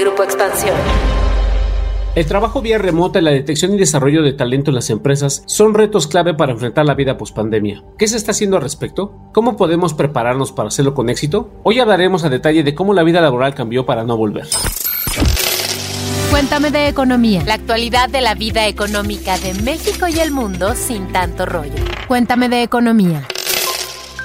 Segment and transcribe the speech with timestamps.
[0.00, 0.74] Grupo Expansión.
[2.14, 5.74] El trabajo vía remota y la detección y desarrollo de talento en las empresas son
[5.74, 7.84] retos clave para enfrentar la vida pospandemia.
[7.98, 9.14] ¿Qué se está haciendo al respecto?
[9.34, 11.50] ¿Cómo podemos prepararnos para hacerlo con éxito?
[11.64, 14.48] Hoy hablaremos a detalle de cómo la vida laboral cambió para no volver.
[16.30, 17.42] Cuéntame de economía.
[17.44, 21.84] La actualidad de la vida económica de México y el mundo sin tanto rollo.
[22.08, 23.28] Cuéntame de economía.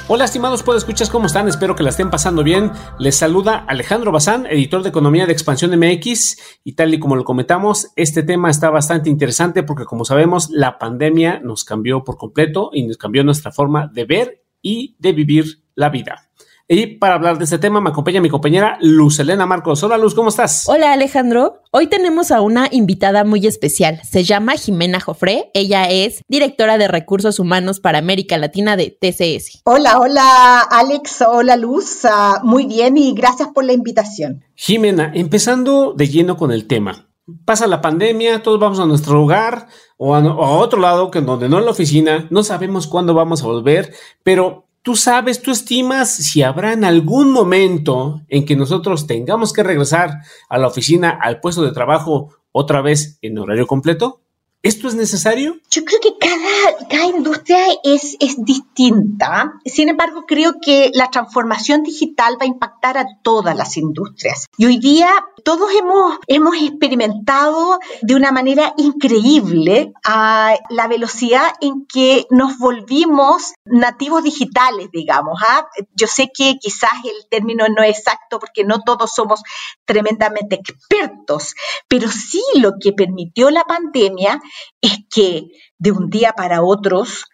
[0.08, 1.48] Hola estimados escuchas ¿cómo están?
[1.48, 2.72] Espero que la estén pasando bien.
[3.00, 7.24] Les saluda Alejandro Bazán, editor de Economía de Expansión MX y tal y como lo
[7.24, 12.70] comentamos, este tema está bastante interesante porque como sabemos la pandemia nos cambió por completo
[12.72, 16.30] y nos cambió nuestra forma de ver y de vivir la vida.
[16.68, 19.84] Y para hablar de este tema me acompaña mi compañera Luz Elena Marcos.
[19.84, 20.68] Hola Luz, ¿cómo estás?
[20.68, 21.62] Hola Alejandro.
[21.70, 24.02] Hoy tenemos a una invitada muy especial.
[24.04, 25.52] Se llama Jimena Jofré.
[25.54, 29.62] Ella es directora de Recursos Humanos para América Latina de TCS.
[29.66, 32.00] Hola, hola Alex, hola Luz.
[32.04, 34.44] Ah, muy bien y gracias por la invitación.
[34.56, 37.10] Jimena, empezando de lleno con el tema.
[37.46, 41.48] Pasa la pandemia, todos vamos a nuestro hogar o a, a otro lado, que donde
[41.48, 43.94] no en la oficina, no sabemos cuándo vamos a volver,
[44.24, 49.64] pero ¿Tú sabes, tú estimas si habrá en algún momento en que nosotros tengamos que
[49.64, 54.22] regresar a la oficina, al puesto de trabajo otra vez en horario completo?
[54.66, 55.60] ¿Esto es necesario?
[55.70, 59.54] Yo creo que cada, cada industria es, es, distinta.
[59.64, 64.48] Sin embargo, creo que la transformación digital va a impactar a todas las industrias.
[64.58, 65.08] Y hoy día
[65.44, 73.54] todos hemos, hemos experimentado de una manera increíble a la velocidad en que nos volvimos
[73.66, 75.40] nativos digitales, digamos.
[75.48, 75.68] ¿ah?
[75.94, 79.44] Yo sé que quizás el término no es exacto porque no todos somos
[79.86, 81.54] tremendamente expertos,
[81.88, 84.42] pero sí lo que permitió la pandemia
[84.82, 85.48] es que
[85.78, 87.26] de un día para otros,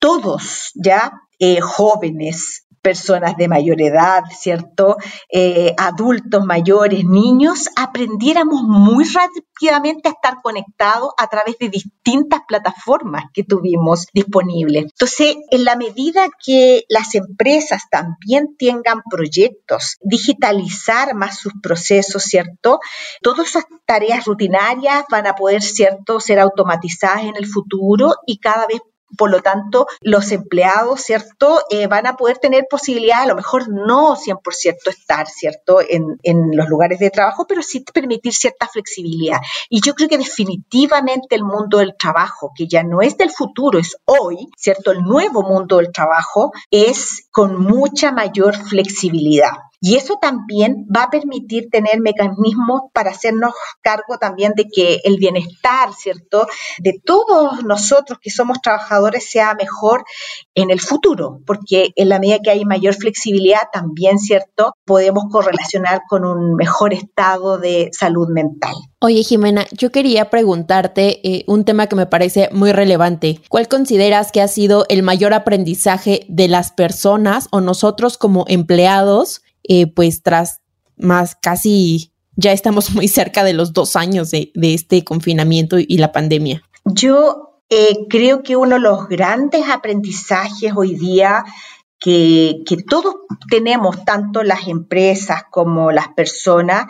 [0.00, 4.96] todos ya eh, jóvenes, personas de mayor edad, ¿cierto?
[5.30, 13.24] Eh, adultos mayores, niños, aprendiéramos muy rápidamente a estar conectados a través de distintas plataformas
[13.32, 14.84] que tuvimos disponibles.
[14.84, 22.80] Entonces, en la medida que las empresas también tengan proyectos, digitalizar más sus procesos, ¿cierto?
[23.22, 28.66] Todas esas tareas rutinarias van a poder, ¿cierto?, ser automatizadas en el futuro y cada
[28.66, 28.80] vez
[29.16, 33.68] por lo tanto, los empleados, ¿cierto?, eh, van a poder tener posibilidad, a lo mejor
[33.68, 39.38] no 100% estar, ¿cierto?, en, en, los lugares de trabajo, pero sí permitir cierta flexibilidad.
[39.68, 43.78] Y yo creo que definitivamente el mundo del trabajo, que ya no es del futuro,
[43.78, 49.52] es hoy, ¿cierto?, el nuevo mundo del trabajo es con mucha mayor flexibilidad.
[49.80, 55.18] Y eso también va a permitir tener mecanismos para hacernos cargo también de que el
[55.18, 56.46] bienestar, ¿cierto?,
[56.78, 60.04] de todos nosotros que somos trabajadores sea mejor
[60.54, 66.02] en el futuro, porque en la medida que hay mayor flexibilidad, también, ¿cierto?, podemos correlacionar
[66.08, 68.74] con un mejor estado de salud mental.
[69.00, 73.40] Oye, Jimena, yo quería preguntarte eh, un tema que me parece muy relevante.
[73.48, 79.42] ¿Cuál consideras que ha sido el mayor aprendizaje de las personas o nosotros como empleados?
[79.68, 80.60] Eh, pues tras
[80.96, 86.10] más casi, ya estamos muy cerca de los dos años de, este confinamiento y la
[86.10, 86.62] pandemia.
[86.84, 91.44] Yo eh, creo que uno de los grandes aprendizajes hoy día
[92.00, 93.16] que, que, todos
[93.50, 96.86] tenemos, tanto las empresas como las personas,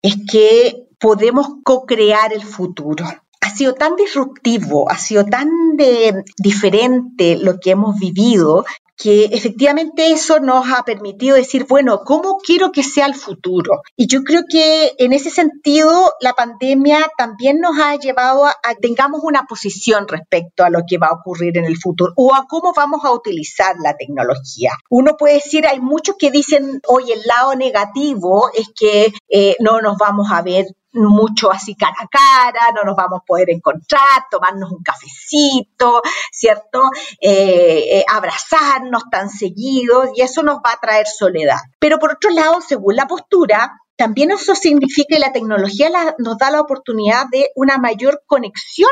[0.00, 3.04] es que podemos co-crear el futuro.
[3.40, 8.64] Ha sido tan disruptivo, ha sido tan de, diferente lo que hemos vivido,
[9.02, 13.82] que efectivamente eso nos ha permitido decir, bueno, ¿cómo quiero que sea el futuro?
[13.96, 18.76] Y yo creo que en ese sentido la pandemia también nos ha llevado a, que
[18.80, 22.46] tengamos una posición respecto a lo que va a ocurrir en el futuro o a
[22.48, 24.72] cómo vamos a utilizar la tecnología.
[24.88, 29.80] Uno puede decir, hay muchos que dicen, oye, el lado negativo es que eh, no
[29.80, 34.26] nos vamos a ver mucho así cara a cara, no nos vamos a poder encontrar,
[34.30, 36.90] tomarnos un cafecito, ¿cierto?
[37.20, 41.58] Eh, eh, abrazarnos tan seguidos y eso nos va a traer soledad.
[41.78, 46.50] Pero por otro lado, según la postura, también eso significa que la tecnología nos da
[46.50, 48.88] la oportunidad de una mayor conexión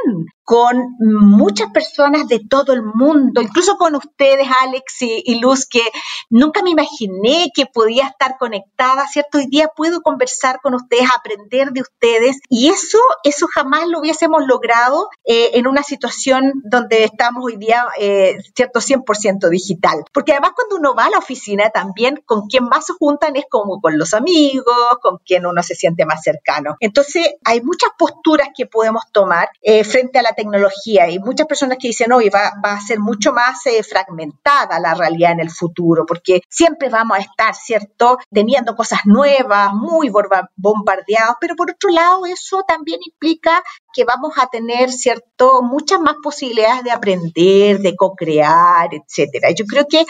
[0.50, 5.82] con muchas personas de todo el mundo, incluso con ustedes, Alex y, Luz, que
[6.28, 9.38] nunca me imaginé que podía estar conectada, ¿cierto?
[9.38, 14.44] Hoy día puedo conversar con ustedes, aprender de ustedes y eso, eso jamás lo hubiésemos
[14.44, 18.80] logrado eh, en una situación donde estamos hoy día, eh, ¿cierto?
[18.80, 20.02] 100% digital.
[20.12, 23.44] Porque además cuando uno va a la oficina también, con quien más se juntan es
[23.48, 26.76] como con los amigos, con quien uno se siente más cercano.
[26.80, 31.78] Entonces, hay muchas posturas que podemos tomar eh, frente a la tecnología y muchas personas
[31.80, 35.50] que dicen, hoy va, va, a ser mucho más eh, fragmentada la realidad en el
[35.50, 40.10] futuro, porque siempre vamos a estar, ¿cierto?, teniendo cosas nuevas, muy
[40.56, 46.16] bombardeados, pero por otro lado, eso también implica que vamos a tener, ¿cierto?, muchas más
[46.22, 49.50] posibilidades de aprender, de co-crear, etcétera.
[49.52, 50.04] Yo creo que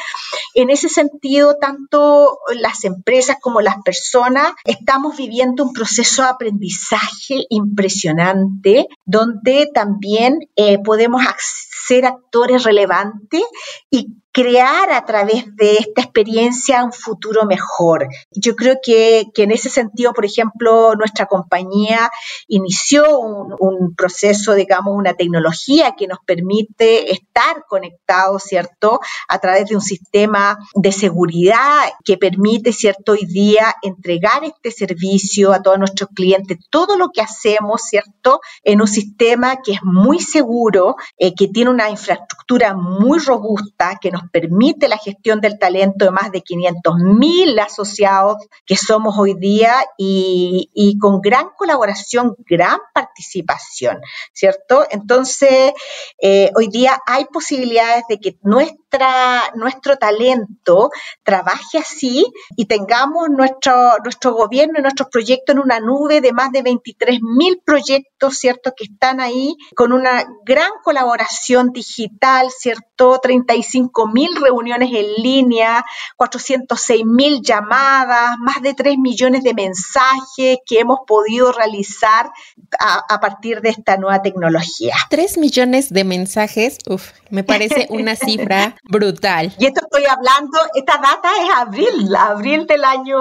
[0.55, 7.47] en ese sentido, tanto las empresas como las personas estamos viviendo un proceso de aprendizaje
[7.49, 11.23] impresionante, donde también eh, podemos
[11.87, 13.43] ser actores relevantes
[13.91, 18.07] y crear a través de esta experiencia un futuro mejor.
[18.31, 22.11] Yo creo que, en ese sentido, por ejemplo, nuestra compañía
[22.47, 29.69] inició un, un, proceso, digamos, una tecnología que nos permite estar conectados, ¿cierto?, a través
[29.69, 35.79] de un sistema de seguridad que permite, ¿cierto?, hoy día entregar este servicio a todos
[35.79, 41.35] nuestros clientes, todo lo que hacemos, ¿cierto?, en un sistema que es muy seguro, eh,
[41.35, 46.33] que tiene una infraestructura muy robusta, que nos permite la gestión del talento de más
[46.33, 48.37] de 500 mil asociados
[48.67, 54.01] que somos hoy día y, y, con gran colaboración, gran participación,
[54.33, 54.85] ¿cierto?
[54.91, 55.73] Entonces,
[56.21, 58.90] eh, hoy día hay posibilidades de que nuestra,
[59.55, 60.91] nuestro talento
[61.23, 62.27] trabaje así
[62.57, 67.21] y tengamos nuestro, nuestro gobierno y nuestros proyectos en una nube de más de 23
[67.23, 68.73] mil proyectos, ¿cierto?
[68.77, 73.19] Que están ahí con una gran colaboración digital, ¿cierto?
[73.23, 75.85] 35 mil reuniones en línea,
[76.17, 82.31] 406 mil llamadas, más de 3 millones de mensajes que hemos podido realizar
[82.79, 84.95] a, partir de esta nueva tecnología.
[85.09, 89.55] 3 millones de mensajes, uff, me parece una cifra brutal.
[89.59, 93.19] Y esto estoy hablando, esta data es abril, abril del año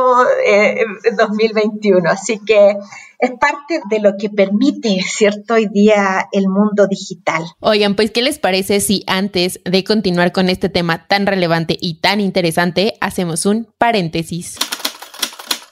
[1.18, 2.78] 2021, eh, así que
[3.20, 5.56] es parte de lo que permite, ¿cierto?
[5.56, 7.44] Hoy día el mundo digital.
[7.60, 11.96] Oigan, pues, ¿qué les parece si antes de continuar con este tema tan relevante y
[11.96, 14.58] tan interesante, hacemos un paréntesis?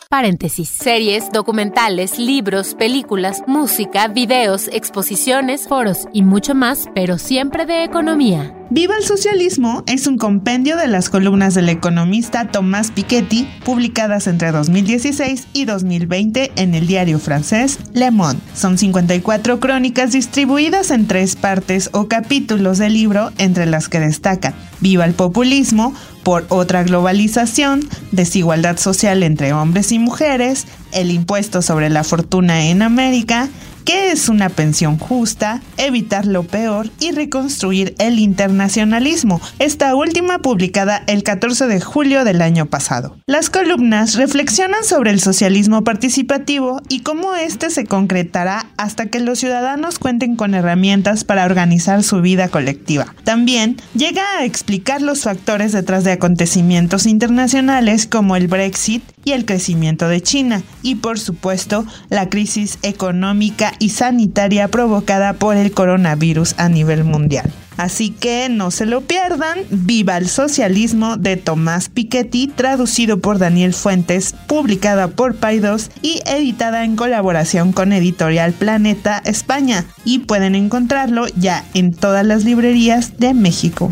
[0.10, 0.70] Paréntesis.
[0.70, 8.54] Series, documentales, libros, películas, música, videos, exposiciones, foros y mucho más, pero siempre de economía.
[8.70, 14.52] Viva el socialismo es un compendio de las columnas del economista Tomás Piketty, publicadas entre
[14.52, 18.42] 2016 y 2020 en el diario francés Le Monde.
[18.54, 24.54] Son 54 crónicas distribuidas en tres partes o capítulos del libro, entre las que destacan
[24.80, 25.94] Viva el populismo,
[26.28, 32.82] por otra globalización, desigualdad social entre hombres y mujeres, el impuesto sobre la fortuna en
[32.82, 33.48] América,
[33.88, 41.02] qué es una pensión justa, evitar lo peor y reconstruir el internacionalismo, esta última publicada
[41.08, 43.18] el 14 de julio del año pasado.
[43.28, 49.40] Las columnas reflexionan sobre el socialismo participativo y cómo éste se concretará hasta que los
[49.40, 53.16] ciudadanos cuenten con herramientas para organizar su vida colectiva.
[53.24, 59.44] También llega a explicar los factores detrás de acontecimientos internacionales como el Brexit y el
[59.44, 66.56] crecimiento de China y por supuesto la crisis económica y sanitaria provocada por el coronavirus
[66.58, 67.52] a nivel mundial.
[67.76, 73.74] Así que no se lo pierdan, Viva el Socialismo de Tomás Piketty, traducido por Daniel
[73.74, 79.86] Fuentes, publicada por Paidos y editada en colaboración con Editorial Planeta España.
[80.06, 83.92] Y pueden encontrarlo ya en todas las librerías de México.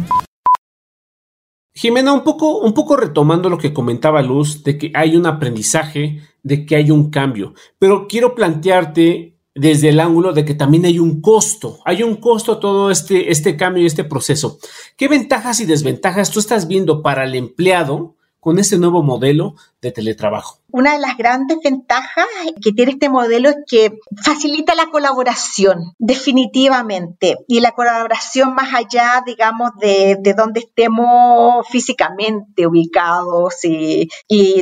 [1.75, 6.21] Jimena, un poco, un poco retomando lo que comentaba Luz, de que hay un aprendizaje,
[6.41, 10.99] de que hay un cambio, pero quiero plantearte desde el ángulo de que también hay
[10.99, 14.57] un costo, hay un costo a todo este, este cambio y este proceso.
[14.95, 19.91] ¿Qué ventajas y desventajas tú estás viendo para el empleado con este nuevo modelo de
[19.91, 20.59] teletrabajo?
[20.71, 22.25] Una de las grandes ventajas
[22.61, 29.23] que tiene este modelo es que facilita la colaboración, definitivamente, y la colaboración más allá,
[29.25, 34.09] digamos, de, de donde estemos físicamente ubicados y,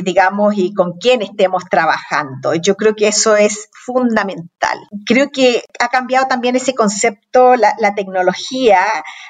[0.02, 2.54] digamos, y con quién estemos trabajando.
[2.54, 4.78] Yo creo que eso es fundamental.
[5.06, 8.80] Creo que ha cambiado también ese concepto, la, la tecnología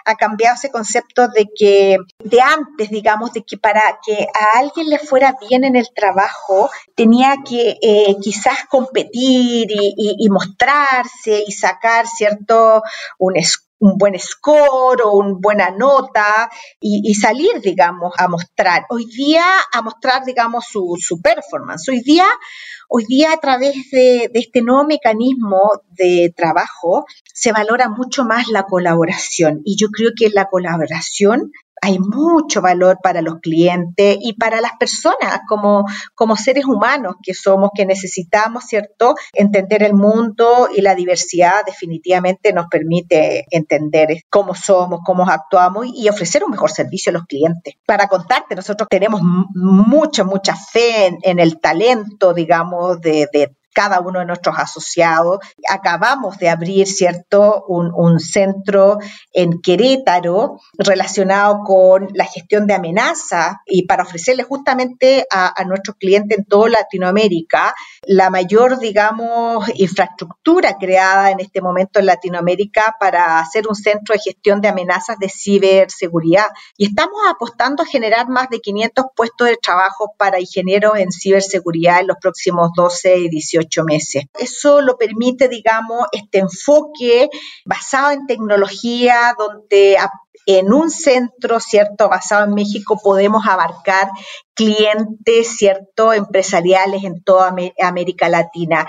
[0.04, 4.90] ha cambiado ese concepto de que, de antes, digamos, de que para que a alguien
[4.90, 6.63] le fuera bien en el trabajo,
[6.94, 12.82] tenía que eh, quizás competir y, mostrarse y sacar, ¿cierto?,
[13.18, 13.34] un,
[13.78, 16.48] buen score o una buena nota
[16.80, 18.86] y, salir, digamos, a mostrar.
[18.88, 21.88] Hoy día, a mostrar, digamos, su, su performance.
[21.90, 22.26] Hoy día,
[22.88, 28.64] hoy día a través de, este nuevo mecanismo de trabajo se valora mucho más la
[28.64, 31.50] colaboración y yo creo que la colaboración
[31.84, 37.34] hay mucho valor para los clientes y para las personas como, como seres humanos que
[37.34, 39.14] somos, que necesitamos, ¿cierto?
[39.34, 46.08] Entender el mundo y la diversidad definitivamente nos permite entender cómo somos, cómo actuamos y
[46.08, 47.74] ofrecer un mejor servicio a los clientes.
[47.84, 54.20] Para contarte, nosotros tenemos mucha, mucha fe en, el talento, digamos, de, de cada uno
[54.20, 55.40] de nuestros asociados.
[55.68, 58.98] Acabamos de abrir, ¿cierto?, un, centro
[59.32, 65.96] en Querétaro relacionado con la gestión de amenazas y para ofrecerle justamente a, a nuestros
[65.96, 67.74] clientes en toda Latinoamérica
[68.06, 74.20] la mayor, digamos, infraestructura creada en este momento en Latinoamérica para hacer un centro de
[74.20, 76.46] gestión de amenazas de ciberseguridad.
[76.76, 82.00] Y estamos apostando a generar más de 500 puestos de trabajo para ingenieros en ciberseguridad
[82.00, 84.24] en los próximos 12 y 18 meses.
[84.38, 87.28] Eso lo permite, digamos, este enfoque
[87.64, 89.96] basado en tecnología, donde
[90.46, 94.10] en un centro, ¿cierto?, basado en México, podemos abarcar
[94.54, 98.86] clientes, ¿cierto?, empresariales en toda América Latina.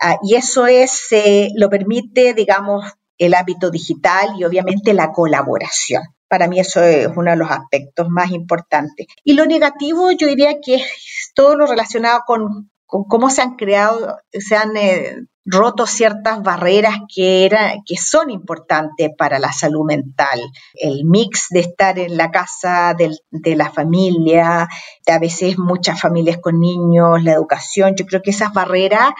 [0.00, 1.08] Ah, y eso es,
[1.54, 2.84] lo permite, digamos,
[3.18, 6.02] el hábito digital y obviamente la colaboración.
[6.28, 9.06] Para mí eso es uno de los aspectos más importantes.
[9.22, 14.18] Y lo negativo yo diría que es todo lo relacionado con cómo se han creado,
[14.32, 20.40] se han eh, roto ciertas barreras que, era, que son importantes para la salud mental.
[20.74, 24.68] El mix de estar en la casa de la familia,
[25.06, 29.10] a veces muchas familias con niños, la educación, yo creo que esas barreras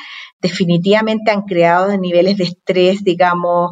[0.41, 3.71] definitivamente han creado niveles de estrés, digamos,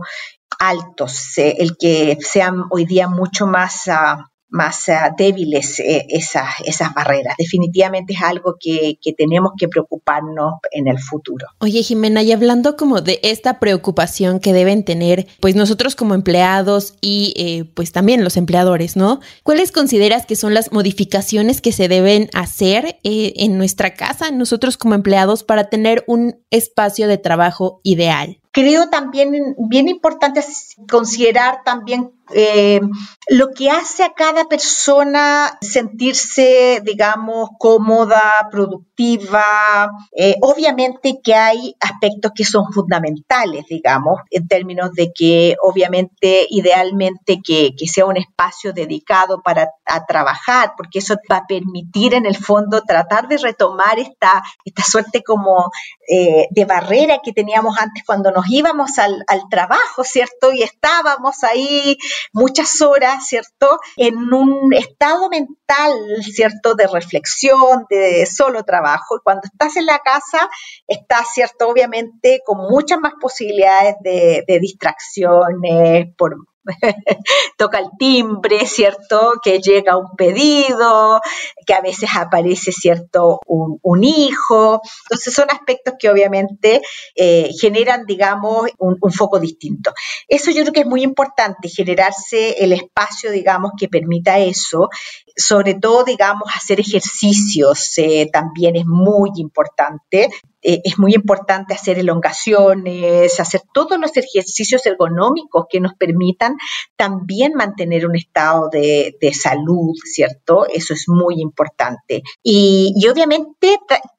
[0.59, 3.89] altos, eh, el que sean hoy día mucho más...
[3.89, 7.35] Ah, más eh, débiles eh, esas, esas barreras.
[7.37, 11.49] Definitivamente es algo que, tenemos que preocuparnos en el futuro.
[11.59, 16.95] Oye, Jimena, y hablando como de esta preocupación que deben tener, pues nosotros como empleados
[17.01, 19.21] y eh, pues también los empleadores, ¿no?
[19.43, 24.95] ¿Cuáles consideras que son las modificaciones que se deben hacer en nuestra casa, nosotros como
[24.95, 28.39] empleados, para tener un espacio de trabajo ideal?
[28.55, 30.41] Creo también bien importante
[30.89, 32.81] considerar también eh,
[33.29, 39.91] lo que hace a cada persona sentirse, digamos, cómoda, productiva.
[40.17, 47.41] Eh, obviamente que hay aspectos que son fundamentales, digamos, en términos de que obviamente idealmente
[47.45, 49.69] que, sea un espacio dedicado para
[50.09, 55.23] trabajar, porque eso va a permitir en el fondo tratar de retomar esta, esta suerte
[55.23, 55.71] como
[56.09, 60.53] eh, de barrera que teníamos antes cuando nos íbamos al, trabajo, ¿cierto?
[60.53, 61.97] Y estábamos ahí
[62.33, 63.79] muchas horas, ¿cierto?
[63.97, 66.75] En un estado mental, ¿cierto?
[66.75, 69.17] De reflexión, de solo trabajo.
[69.17, 70.49] Y cuando estás en la casa,
[70.87, 71.69] estás, ¿cierto?
[71.69, 76.37] Obviamente con muchas más posibilidades de, de distracciones por
[77.59, 79.35] toca el timbre, ¿cierto?
[79.43, 81.21] Que llega un pedido,
[81.67, 83.41] que a veces aparece, ¿cierto?
[83.47, 84.81] Un, hijo.
[85.05, 86.83] Entonces son aspectos que obviamente
[87.15, 89.93] eh, generan, digamos, un, foco distinto.
[90.29, 94.89] Eso yo creo que es muy importante, generarse el espacio, digamos, que permita eso.
[95.37, 100.31] Sobre todo, digamos, hacer ejercicios eh, también es muy importante.
[100.67, 106.57] Eh, es muy importante hacer elongaciones, hacer todos los ejercicios ergonómicos que nos permitan
[106.97, 110.67] también mantener un estado de, salud, ¿cierto?
[110.67, 112.23] Eso es muy importante.
[112.43, 113.79] Y, y obviamente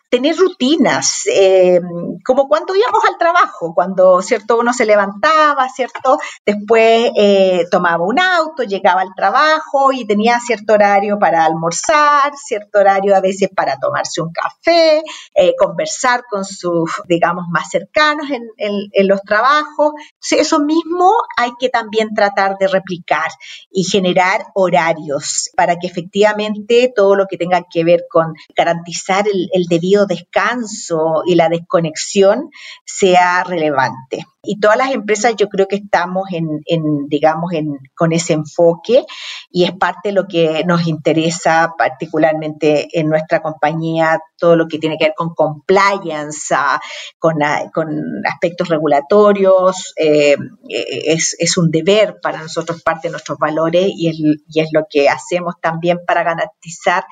[0.09, 1.81] tener rutinas, eh,
[2.23, 4.57] como cuando íbamos al trabajo, cuando, ¿cierto?
[4.59, 6.17] Uno se levantaba, ¿cierto?
[6.45, 12.79] Después eh, tomaba un auto, llegaba al trabajo y tenía cierto horario para almorzar, cierto
[12.79, 19.07] horario a veces para tomarse un café, eh, conversar con sus, digamos, más cercanos en,
[19.07, 19.93] los trabajos.
[20.31, 23.29] Eso mismo hay que también tratar de replicar
[23.69, 29.65] y generar horarios para que efectivamente todo lo que tenga que ver con garantizar el
[29.65, 32.49] debido descanso y la desconexión
[32.85, 34.25] sea relevante.
[34.45, 36.61] Y todas las empresas yo creo que estamos en,
[37.07, 39.05] digamos, en, con ese enfoque
[39.49, 44.77] y es parte de lo que nos interesa particularmente en nuestra compañía, todo lo que
[44.77, 46.79] tiene que ver con compliance, ah,
[47.17, 47.87] con, ah, con
[48.25, 50.35] aspectos regulatorios, eh,
[50.69, 55.09] es, un deber para nosotros, parte de nuestros valores y es, y es lo que
[55.09, 57.05] hacemos también para garantizar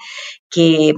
[0.49, 0.93] que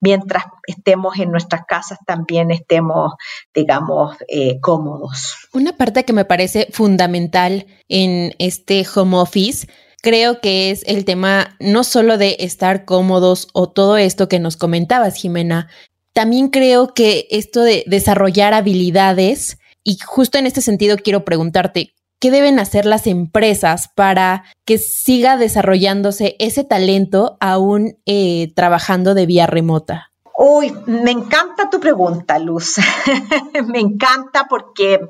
[0.00, 3.14] mientras estemos en nuestras casas también estemos,
[3.54, 5.34] digamos, eh, cómodos.
[5.52, 9.66] Una parte que me parece fundamental en este home office
[10.02, 14.56] creo que es el tema no solo de estar cómodos o todo esto que nos
[14.56, 15.68] comentabas, Jimena,
[16.12, 22.30] también creo que esto de desarrollar habilidades, y justo en este sentido quiero preguntarte, ¿qué
[22.30, 29.46] deben hacer las empresas para que siga desarrollándose ese talento aún eh, trabajando de vía
[29.46, 30.10] remota?
[30.36, 32.76] Uy, me encanta tu pregunta, Luz.
[33.66, 35.00] me encanta porque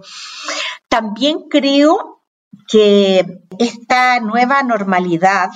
[0.88, 2.22] también creo
[2.66, 3.24] que
[3.58, 5.50] esta nueva normalidad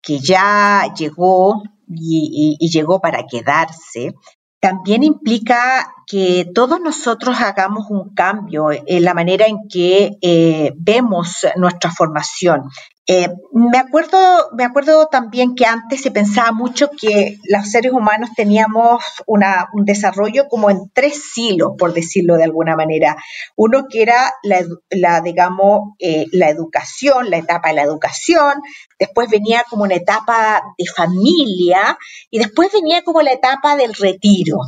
[0.00, 4.14] que ya llegó y, llegó para quedarse,
[4.60, 11.46] también implica que todos nosotros hagamos un cambio en la manera en que eh, vemos
[11.56, 12.70] nuestra formación.
[13.08, 14.18] Eh, me, acuerdo,
[14.56, 19.84] me acuerdo también que antes se pensaba mucho que los seres humanos teníamos una, un
[19.84, 23.16] desarrollo como en tres silos, por decirlo de alguna manera.
[23.54, 28.54] Uno que era la, digamos, eh, la educación, la etapa de la educación,
[28.98, 31.96] después venía como una etapa de familia
[32.28, 34.58] y después venía como la etapa del retiro.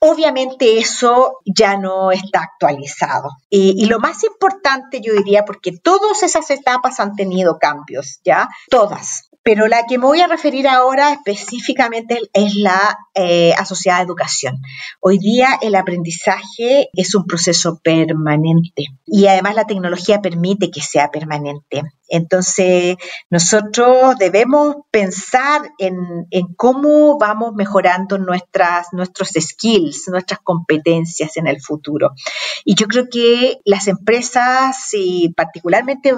[0.00, 3.30] Obviamente eso ya no está actualizado.
[3.50, 8.48] Y, lo más importante, yo diría, porque todas esas etapas han tenido cambios, ¿ya?
[8.70, 9.28] Todas.
[9.42, 14.60] Pero la que me voy a referir ahora específicamente es la eh, asociada a educación.
[15.00, 21.10] Hoy día el aprendizaje es un proceso permanente y además la tecnología permite que sea
[21.10, 21.82] permanente.
[22.08, 22.96] Entonces,
[23.28, 32.12] nosotros debemos pensar en, cómo vamos mejorando nuestras, nuestros skills, nuestras competencias en el futuro.
[32.64, 36.14] Y yo creo que las empresas, y particularmente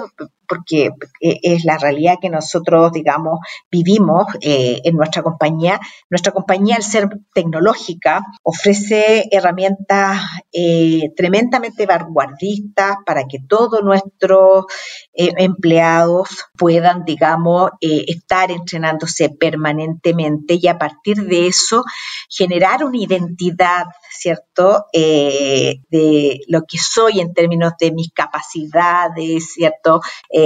[0.51, 0.89] porque
[1.21, 3.39] es la realidad que nosotros, digamos,
[3.71, 5.79] vivimos eh, en nuestra compañía.
[6.09, 10.19] Nuestra compañía, al ser tecnológica, ofrece herramientas
[10.51, 14.65] eh, tremendamente vanguardistas para que todos nuestros
[15.13, 16.27] eh, empleados
[16.57, 21.85] puedan, digamos, eh, estar entrenándose permanentemente y a partir de eso
[22.29, 30.01] generar una identidad, ¿cierto?, eh, de lo que soy en términos de mis capacidades, ¿cierto?,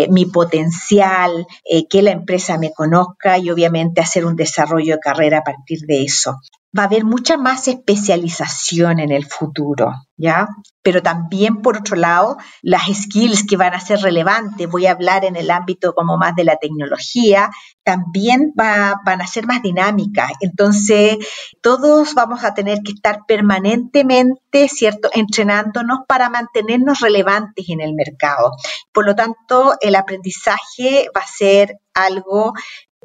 [0.09, 1.45] mi potencial,
[1.89, 6.03] que la empresa me conozca y obviamente hacer un desarrollo de carrera a partir de
[6.03, 6.35] eso
[6.77, 10.47] va a haber mucha más especialización en el futuro, ¿ya?
[10.81, 15.25] Pero también, por otro lado, las skills que van a ser relevantes, voy a hablar
[15.25, 17.49] en el ámbito como más de la tecnología,
[17.83, 20.31] también van a ser más dinámicas.
[20.41, 21.17] Entonces,
[21.61, 28.51] todos vamos a tener que estar permanentemente, ¿cierto?, entrenándonos para mantenernos relevantes en el mercado.
[28.91, 32.53] Por lo tanto, el aprendizaje va a ser algo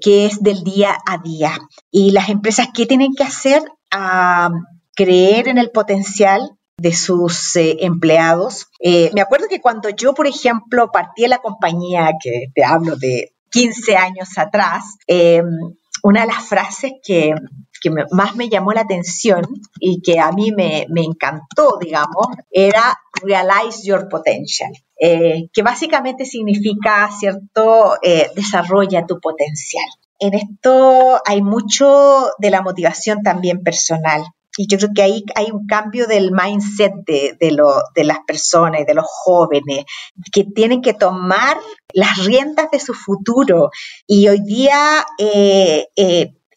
[0.00, 1.58] que es del día a día.
[1.90, 3.62] Y las empresas, ¿qué tienen que hacer?
[3.90, 4.50] a
[4.94, 8.68] creer en el potencial de sus eh, empleados.
[8.80, 12.96] Eh, me acuerdo que cuando yo, por ejemplo, partí de la compañía, que te hablo
[12.96, 15.44] de 15 años atrás, em,
[16.02, 17.34] una de las frases que,
[18.10, 19.42] más me llamó la atención
[19.78, 24.70] y que a mí me, me encantó, digamos, era realize your potential.
[25.02, 29.86] Eh, que básicamente significa, ¿cierto?, eh, desarrolla tu potencial.
[30.18, 34.22] En esto hay mucho de la motivación también personal.
[34.58, 38.94] Y yo creo que ahí hay un cambio del mindset de, de, las personas de
[38.94, 39.84] los jóvenes,
[40.30, 41.56] que tienen que tomar
[41.94, 43.70] las riendas de su futuro.
[44.06, 45.86] Y hoy día eh,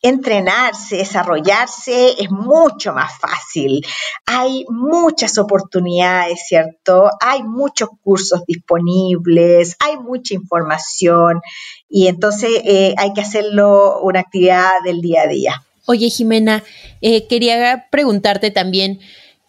[0.04, 3.84] entrenarse, desarrollarse es mucho más fácil.
[4.26, 7.10] Hay muchas oportunidades, ¿cierto?
[7.22, 11.42] Hay muchos cursos disponibles, hay mucha información
[11.90, 15.64] y entonces eh, hay que hacerlo una actividad del día a día.
[15.86, 16.64] Oye, Jimena,
[17.02, 19.00] eh, quería preguntarte también,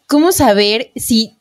[0.07, 1.37] ¿cómo saber si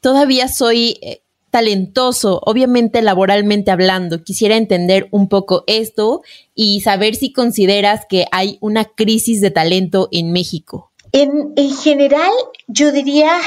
[0.00, 1.20] todavía soy eh,
[1.54, 4.24] talentoso, obviamente laboralmente hablando.
[4.24, 10.08] Quisiera entender un poco esto y saber si consideras que hay una crisis de talento
[10.10, 10.90] en México.
[11.12, 12.32] En, general,
[12.66, 13.38] yo diría,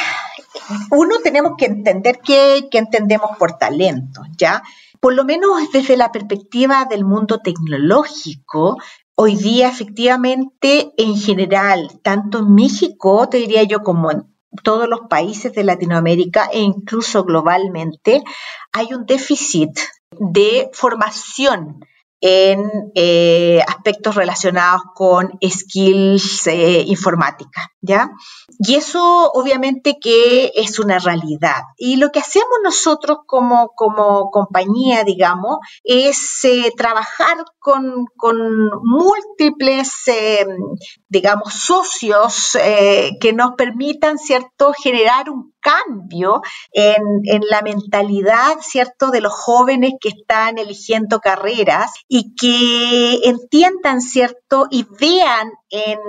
[0.91, 4.63] uno tenemos que entender qué, qué entendemos por talento, ¿ya?
[5.02, 8.78] Por lo menos desde la perspectiva del mundo tecnológico,
[9.20, 14.28] Hoy día, efectivamente, en general, tanto en México, te diría yo, como en
[14.63, 18.23] todos los países de Latinoamérica e incluso globalmente,
[18.71, 19.77] hay un déficit
[20.12, 21.79] de formación
[22.19, 28.10] en eh, aspectos relacionados con skills eh, informática, ¿ya?
[28.60, 31.62] Y eso obviamente que es una realidad.
[31.77, 38.08] Y lo que hacemos nosotros como, como compañía, digamos, es eh, trabajar con,
[38.84, 39.91] múltiples,
[41.10, 42.58] digamos, socios
[43.19, 49.93] que nos permitan, ¿cierto?, generar un cambio en, en, la mentalidad, ¿cierto?, de los jóvenes
[49.99, 55.99] que están eligiendo carreras y que entiendan, ¿cierto?, y vean en,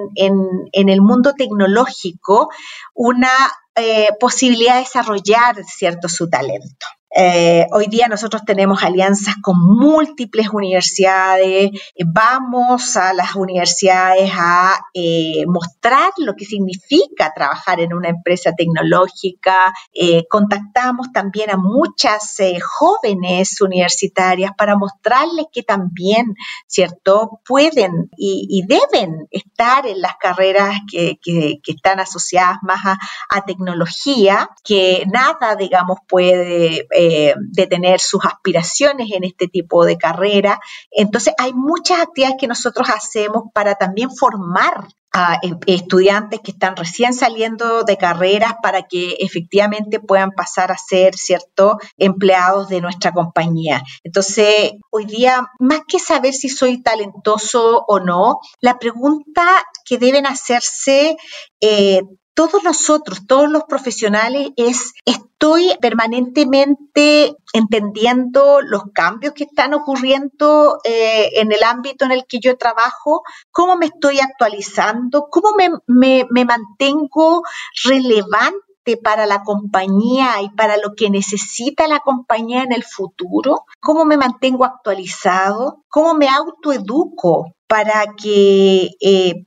[0.73, 2.51] en, el mundo tecnológico
[2.95, 3.33] una
[3.75, 6.87] eh, posibilidad de desarrollar, ¿cierto?, su talento.
[7.17, 11.71] Eh, hoy día nosotros tenemos alianzas con múltiples universidades,
[12.05, 19.73] vamos a las universidades a eh, mostrar lo que significa trabajar en una empresa tecnológica,
[19.95, 26.35] eh, contactamos también a muchas jóvenes universitarias para mostrarles que también,
[26.67, 31.19] ¿cierto?, pueden y, deben estar en las carreras que,
[31.67, 39.23] están asociadas más a tecnología, que nada, digamos, puede eh, de tener sus aspiraciones en
[39.23, 40.59] este tipo de carrera.
[40.91, 46.75] Entonces, hay muchas actividades que nosotros hacemos para también formar a e, estudiantes que están
[46.75, 53.13] recién saliendo de carreras para que efectivamente puedan pasar a ser, ¿cierto?, empleados de nuestra
[53.13, 53.85] compañía.
[54.03, 60.27] Entonces, hoy día, más que saber si soy talentoso o no, la pregunta que deben
[60.27, 61.17] hacerse
[61.61, 62.03] eh,
[62.39, 71.31] todos nosotros, todos los profesionales, es estoy permanentemente entendiendo los cambios que están ocurriendo eh,
[71.41, 77.43] en el ámbito en el que yo trabajo, cómo me estoy actualizando, cómo me, mantengo
[77.83, 84.05] relevante para la compañía y para lo que necesita la compañía en el futuro, cómo
[84.05, 89.45] me mantengo actualizado, cómo me autoeduco para que eh,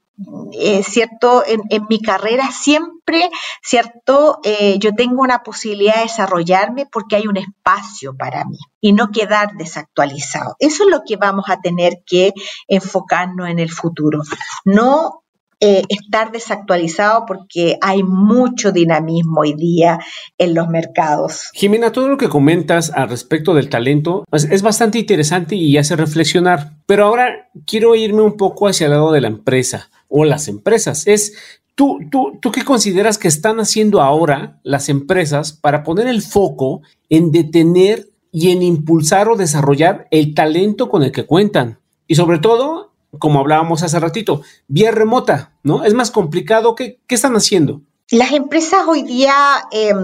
[0.53, 1.43] eh, ¿cierto?
[1.45, 3.29] En, mi carrera siempre,
[3.61, 4.39] ¿cierto?
[4.43, 9.11] Eh, yo tengo una posibilidad de desarrollarme porque hay un espacio para mí y no
[9.11, 10.55] quedar desactualizado.
[10.59, 12.33] Eso es lo que vamos a tener que
[12.67, 14.21] enfocarnos en el futuro.
[14.65, 15.21] No
[15.63, 19.99] eh, estar desactualizado porque hay mucho dinamismo hoy día
[20.39, 21.51] en los mercados.
[21.53, 25.95] Jimena, todo lo que comentas al respecto del talento pues, es bastante interesante y hace
[25.95, 30.47] reflexionar, pero ahora quiero irme un poco hacia el lado de la empresa o las
[30.47, 31.07] empresas.
[31.07, 31.33] Es
[31.73, 36.81] ¿Tú, tú, ¿Tú qué consideras que están haciendo ahora las empresas para poner el foco
[37.09, 41.79] en detener y en impulsar o desarrollar el talento con el que cuentan?
[42.07, 45.83] Y sobre todo, como hablábamos hace ratito, vía remota, ¿no?
[45.83, 46.75] Es más complicado.
[46.75, 47.81] ¿Qué, qué están haciendo?
[48.11, 49.33] Las empresas hoy día,
[49.71, 49.97] em,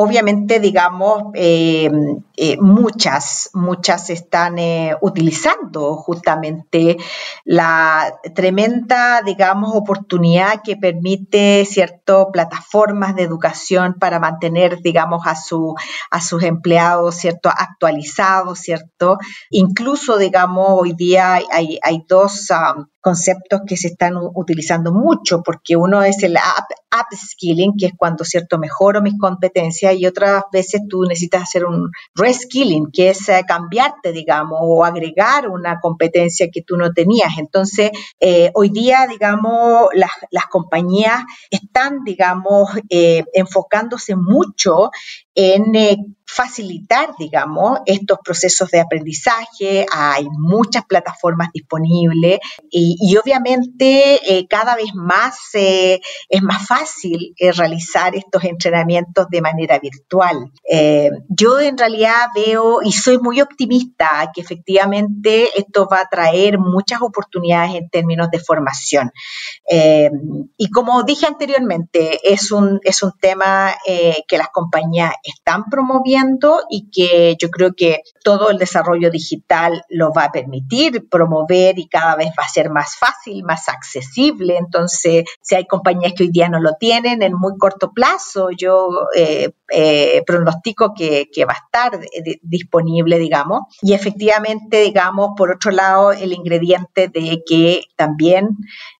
[0.00, 6.96] obviamente, digamos, em, eh, muchas, muchas están eh, utilizando justamente
[7.44, 15.74] la tremenda, digamos, oportunidad que permite, ¿cierto?, plataformas de educación para mantener, digamos, a, su,
[16.12, 19.18] a sus empleados, ¿cierto?, actualizados, ¿cierto?
[19.50, 22.52] Incluso, digamos, hoy día hay, dos
[23.00, 28.58] conceptos que se están utilizando mucho, porque uno es el upskilling, que es cuando, ¿cierto?,
[28.58, 34.12] mejoro mis competencias y otras veces tú necesitas hacer un reskilling, que es eh, cambiarte,
[34.12, 37.38] digamos, o agregar una competencia que tú no tenías.
[37.38, 44.90] Entonces, eh, hoy día, digamos, las, compañías están, digamos, eh, enfocándose mucho
[45.34, 45.74] en
[46.28, 49.86] facilitar, digamos, estos procesos de aprendizaje.
[49.90, 52.38] Hay muchas plataformas disponibles
[52.70, 59.40] y, obviamente eh, cada vez más eh, es más fácil eh, realizar estos entrenamientos de
[59.40, 60.52] manera virtual.
[61.28, 67.00] yo en realidad veo y soy muy optimista que efectivamente esto va a traer muchas
[67.00, 69.10] oportunidades en términos de formación.
[70.56, 73.74] y como dije anteriormente, es un, es un tema
[74.28, 76.17] que las compañías están promoviendo
[76.70, 81.88] y que yo creo que todo el desarrollo digital lo va a permitir promover y
[81.88, 84.56] cada vez va a ser más fácil, más accesible.
[84.56, 88.88] Entonces, si hay compañías que hoy día no lo tienen en muy corto plazo, yo
[89.14, 92.00] eh, eh, pronostico que, va a estar
[92.42, 93.62] disponible, digamos.
[93.82, 98.56] Y efectivamente, digamos, por otro lado, el ingrediente de que también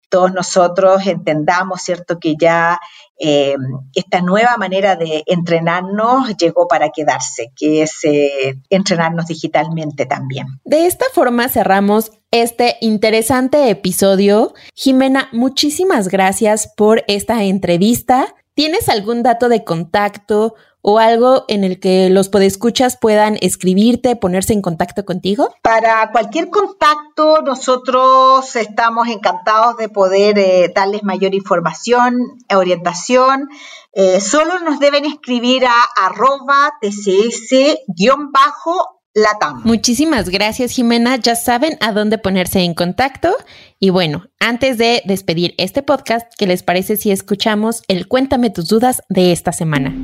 [0.09, 2.79] todos nosotros entendamos, ¿cierto?, que ya
[3.19, 3.57] eh,
[3.95, 10.47] esta nueva manera de entrenarnos llegó para quedarse, que es eh, entrenarnos digitalmente también.
[10.65, 14.55] De esta forma cerramos este interesante episodio.
[14.75, 18.35] Jimena, muchísimas gracias por esta entrevista.
[18.59, 24.53] ¿Tienes algún dato de contacto o algo en el que los podescuchas puedan escribirte, ponerse
[24.53, 25.55] en contacto contigo?
[25.63, 33.49] Para cualquier contacto, nosotros estamos encantados de poder eh, darles mayor información, orientación.
[33.93, 39.63] Eh, solo nos deben escribir a arroba tcs-bajo Latam.
[39.65, 41.17] Muchísimas gracias, Jimena.
[41.17, 43.35] Ya saben a dónde ponerse en contacto.
[43.81, 48.69] Y bueno, antes de despedir este podcast, ¿qué les parece si escuchamos el Cuéntame tus
[48.69, 49.95] dudas de esta semana?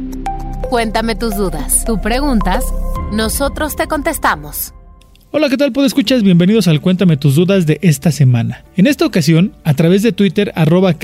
[0.68, 1.84] Cuéntame tus dudas.
[1.84, 2.64] Tú preguntas,
[3.12, 4.74] nosotros te contestamos.
[5.36, 5.72] Hola, ¿qué tal?
[5.72, 6.22] ¿Puedo escuchas?
[6.22, 8.64] Bienvenidos al Cuéntame tus dudas de esta semana.
[8.76, 10.94] En esta ocasión, a través de Twitter, arroba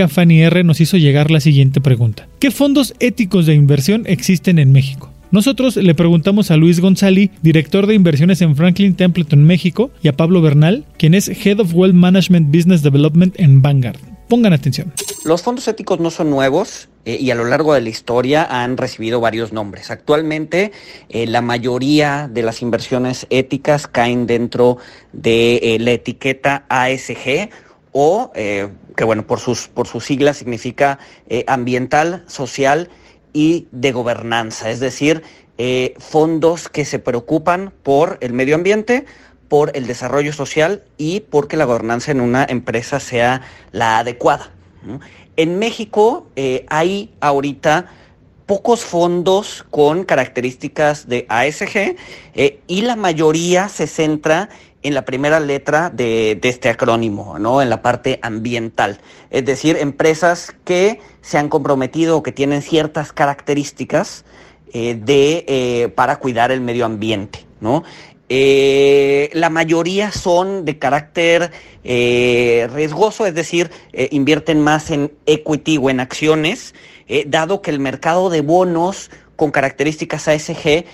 [0.62, 2.28] nos hizo llegar la siguiente pregunta.
[2.38, 5.10] ¿Qué fondos éticos de inversión existen en México?
[5.32, 10.16] Nosotros le preguntamos a Luis González, director de inversiones en Franklin Templeton México, y a
[10.16, 14.00] Pablo Bernal, quien es Head of Wealth Management Business Development en Vanguard.
[14.28, 14.92] Pongan atención.
[15.24, 18.76] Los fondos éticos no son nuevos eh, y a lo largo de la historia han
[18.76, 19.92] recibido varios nombres.
[19.92, 20.72] Actualmente
[21.08, 24.78] eh, la mayoría de las inversiones éticas caen dentro
[25.12, 27.50] de eh, la etiqueta ASG
[27.92, 31.00] o que bueno, por sus, por sus siglas significa
[31.48, 32.88] ambiental, social
[33.32, 35.22] y de gobernanza, es decir,
[35.98, 39.04] fondos que se preocupan por el medio ambiente,
[39.50, 44.52] por el desarrollo social y porque la gobernanza en una empresa sea la adecuada.
[45.36, 47.86] En México eh, hay ahorita
[48.50, 51.94] pocos fondos con características de ASG
[52.34, 54.48] eh, y la mayoría se centra
[54.82, 57.62] en la primera letra de, este acrónimo, ¿no?
[57.62, 58.98] En la parte ambiental.
[59.30, 64.24] Es decir, empresas que se han comprometido o que tienen ciertas características
[64.72, 67.84] eh, de, para cuidar el medio ambiente, ¿no?
[68.32, 71.50] Eh, la mayoría son de carácter
[71.82, 76.72] eh, riesgoso, es decir, eh, invierten más en equity o en acciones,
[77.26, 80.84] dado que el mercado de bonos con características ASG,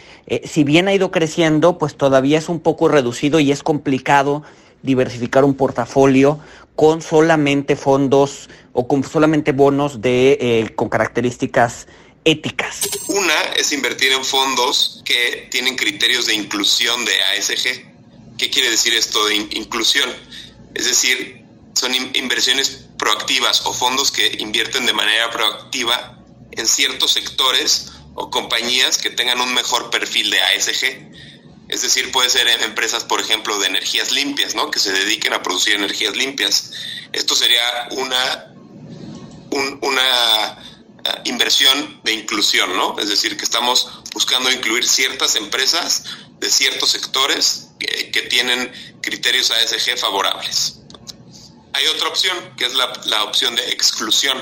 [0.45, 4.43] si bien ha ido creciendo, pues todavía es un poco reducido y es complicado
[4.83, 6.39] diversificar un portafolio
[6.77, 11.87] con solamente fondos o con solamente bonos de, con características
[12.25, 12.89] éticas.
[13.07, 18.37] Una es invertir en fondos que tienen criterios de inclusión de ASG.
[18.37, 20.11] ¿Qué quiere decir esto de inclusión?
[20.75, 21.46] Es decir,
[21.77, 26.19] son inversiones proactivas o fondos que invierten de manera proactiva
[26.53, 31.13] en ciertos sectores o compañías que tengan un mejor perfil de ASG.
[31.69, 34.71] Es decir, puede ser en empresas, por ejemplo, de energías limpias, ¿no?
[34.71, 36.73] Que se dediquen a producir energías limpias.
[37.13, 38.55] Esto sería una,
[39.83, 40.59] una
[41.25, 42.99] inversión de inclusión, ¿no?
[42.99, 46.05] Es decir, que estamos buscando incluir ciertas empresas
[46.39, 50.81] de ciertos sectores que, tienen criterios ASG favorables.
[51.77, 54.39] Hay otra opción, que es la, opción de exclusión.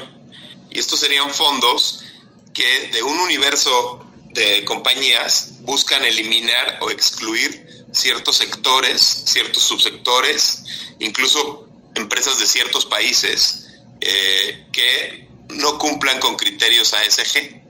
[0.70, 2.05] Y estos serían fondos
[2.53, 10.62] que de un universo de compañías buscan eliminar o excluir ciertos sectores, ciertos subsectores,
[11.01, 13.66] incluso empresas de ciertos países
[14.01, 17.62] eh, que no cumplan con criterios ASG.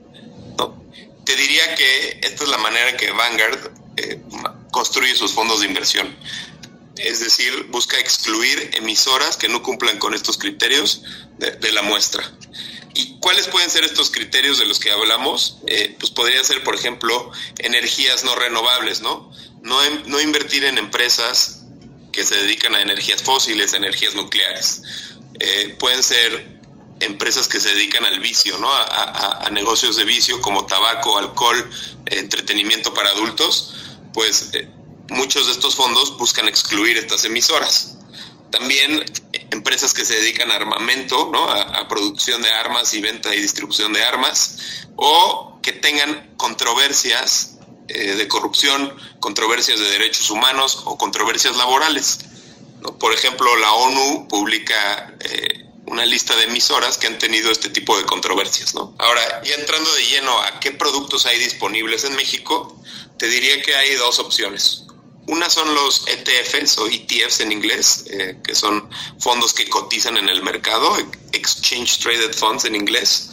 [1.25, 4.21] Te diría que esta es la manera en que Vanguard eh,
[4.69, 6.15] construye sus fondos de inversión.
[6.97, 11.01] Es decir, busca excluir emisoras que no cumplan con estos criterios
[11.37, 12.23] de, la muestra.
[12.93, 15.57] ¿Y cuáles pueden ser estos criterios de los que hablamos?
[15.67, 19.29] Eh, pues podría ser, por ejemplo, energías no renovables, ¿no?
[19.61, 21.63] No, no invertir en empresas
[22.13, 24.83] que se dedican a energías fósiles, energías nucleares.
[25.39, 26.55] Eh, pueden ser
[27.01, 28.71] empresas que se dedican al vicio, ¿no?
[28.73, 31.69] A, negocios de vicio como tabaco, alcohol,
[32.05, 33.73] entretenimiento para adultos,
[34.13, 34.67] pues eh,
[35.09, 37.97] muchos de estos fondos buscan excluir estas emisoras.
[38.51, 41.49] También eh, empresas que se dedican a armamento, ¿no?
[41.49, 48.15] A, producción de armas y venta y distribución de armas, o que tengan controversias eh,
[48.15, 52.19] de corrupción, controversias de derechos humanos o controversias laborales.
[52.99, 55.15] Por ejemplo, la ONU publica
[55.87, 58.95] una lista de emisoras que han tenido este tipo de controversias, ¿no?
[58.97, 62.75] Ahora, ya entrando de lleno a qué productos hay disponibles en México,
[63.17, 64.84] te diría que hay dos opciones.
[65.27, 70.29] Una son los ETFs o ETFs en inglés, eh, que son fondos que cotizan en
[70.29, 70.95] el mercado,
[71.31, 73.31] Exchange Traded Funds en inglés,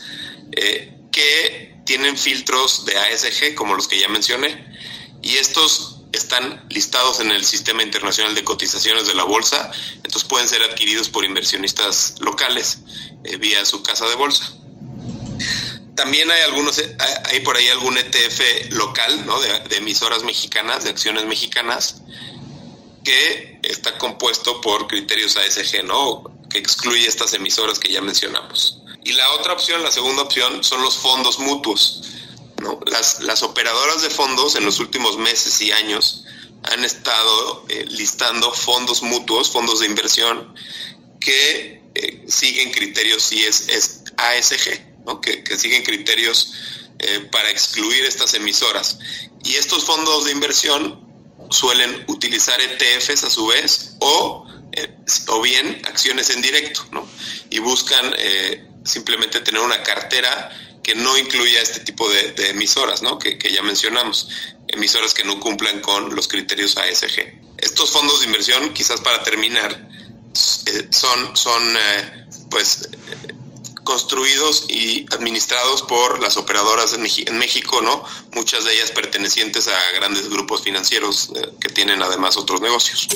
[0.53, 4.65] eh, que tienen filtros de ASG, como los que ya mencioné,
[5.23, 10.49] y estos están listados en el Sistema Internacional de Cotizaciones de la Bolsa, entonces pueden
[10.49, 12.79] ser adquiridos por inversionistas locales
[13.25, 14.55] eh, vía su casa de bolsa.
[16.03, 19.41] También hay algunos, eh, hay por ahí algún ETF local, ¿no?
[19.41, 22.03] De, emisoras mexicanas, de acciones mexicanas,
[23.05, 26.25] que está compuesto por criterios ASG, ¿no?
[26.51, 28.83] Que excluye estas emisoras que ya mencionamos.
[29.05, 32.03] Y la otra opción, la segunda opción, son los fondos mutuos
[33.21, 36.25] las, operadoras de fondos en los últimos meses y años
[36.65, 40.53] han estado eh, listando fondos mutuos, fondos de inversión,
[41.21, 46.53] que eh, siguen criterios si es ASG, que, siguen criterios
[46.99, 48.99] eh, para excluir estas emisoras.
[49.45, 51.01] Y estos fondos de inversión
[51.51, 54.47] suelen utilizar ETFs a su vez o,
[55.29, 56.83] o bien acciones en directo,
[57.51, 58.15] y buscan
[58.85, 60.51] simplemente tener una cartera
[60.83, 63.03] que no incluya este tipo de, emisoras.
[63.21, 64.29] Que, ya mencionamos,
[64.69, 67.41] emisoras que no cumplan con los criterios ASG.
[67.59, 69.89] Estos fondos de inversión, quizás para terminar,
[70.67, 72.89] eh, son, son eh, pues,
[73.93, 78.03] construidos y administrados por las operadoras en, México, ¿no?
[78.33, 83.07] Muchas de ellas pertenecientes a grandes grupos financieros eh, que tienen además otros negocios.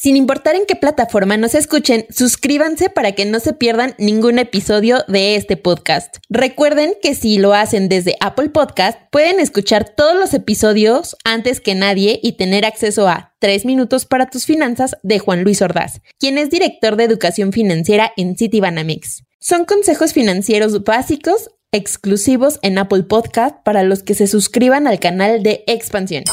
[0.00, 5.04] Sin importar en qué plataforma nos escuchen, suscríbanse para que no se pierdan ningún episodio
[5.08, 6.16] de este podcast.
[6.30, 11.74] Recuerden que si lo hacen desde Apple Podcast, pueden escuchar todos los episodios antes que
[11.74, 16.38] nadie y tener acceso a 3 minutos para tus finanzas de Juan Luis Ordaz, quien
[16.38, 19.24] es director de educación financiera en Citibanamex.
[19.38, 25.42] Son consejos financieros básicos exclusivos en Apple Podcast para los que se suscriban al canal
[25.42, 26.24] de Expansión.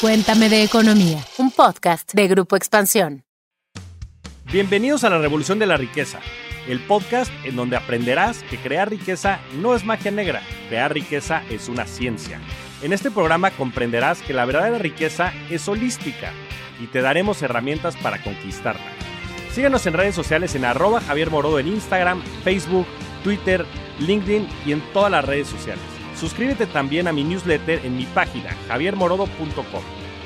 [0.00, 3.22] Cuéntame de Economía, un podcast de Grupo Expansión.
[4.50, 6.20] Bienvenidos a la Revolución de la Riqueza,
[6.66, 11.68] el podcast en donde aprenderás que crear riqueza no es magia negra, crear riqueza es
[11.68, 12.40] una ciencia.
[12.80, 16.32] En este programa comprenderás que la verdadera riqueza es holística
[16.82, 18.92] y te daremos herramientas para conquistarla.
[19.52, 22.86] Síguenos en redes sociales en arroba Javier Morodo en Instagram, Facebook,
[23.22, 23.66] Twitter,
[23.98, 25.99] LinkedIn y en todas las redes sociales.
[26.20, 29.82] Suscríbete también a mi newsletter en mi página javiermorodo.com,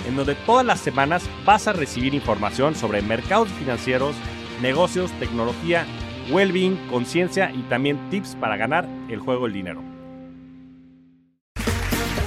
[0.09, 4.17] en donde todas las semanas vas a recibir información sobre mercados financieros,
[4.61, 5.87] negocios, tecnología,
[6.33, 9.83] well-being, conciencia y también tips para ganar el juego del dinero.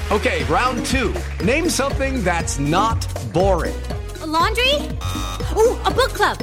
[0.10, 1.12] Okay, round two.
[1.43, 3.75] Name something that's not boring.
[4.25, 4.75] laundry?
[5.58, 6.38] Ooh, a book club.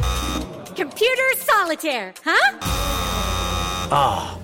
[0.77, 2.59] Computer solitaire, huh?
[3.91, 4.44] Ah.